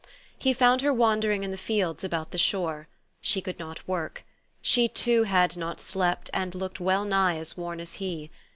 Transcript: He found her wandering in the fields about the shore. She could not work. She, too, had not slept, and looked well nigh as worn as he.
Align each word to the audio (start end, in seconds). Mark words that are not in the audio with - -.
He 0.35 0.51
found 0.51 0.81
her 0.81 0.91
wandering 0.91 1.43
in 1.43 1.51
the 1.51 1.59
fields 1.59 2.03
about 2.03 2.31
the 2.31 2.39
shore. 2.39 2.87
She 3.21 3.39
could 3.39 3.59
not 3.59 3.87
work. 3.87 4.25
She, 4.59 4.87
too, 4.87 5.25
had 5.25 5.55
not 5.55 5.79
slept, 5.79 6.27
and 6.33 6.55
looked 6.55 6.79
well 6.79 7.05
nigh 7.05 7.37
as 7.37 7.55
worn 7.55 7.79
as 7.79 7.93
he. 8.01 8.31